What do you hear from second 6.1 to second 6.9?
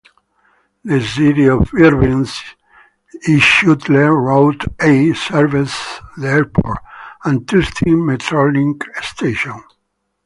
the airport